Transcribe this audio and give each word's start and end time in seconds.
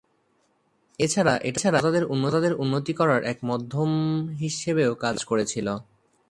এছাড়া, 0.99 1.33
এটা 1.43 1.59
শ্রোতাদের 1.59 2.03
উন্নতি 2.55 2.93
করার 2.93 3.21
এক 3.23 3.37
মাধ্যম 3.43 3.89
হিসেবেও 4.39 4.91
কাজ 4.95 5.17
করেছিল। 5.23 5.67